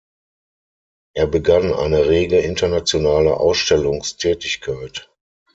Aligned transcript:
Er 1.13 1.27
begann 1.27 1.75
eine 1.75 2.07
rege 2.09 2.39
internationale 2.39 3.37
Ausstellungstätigkeit. 3.37 5.11